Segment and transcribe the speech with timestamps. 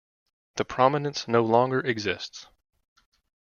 [0.55, 2.47] The prominence no longer exists.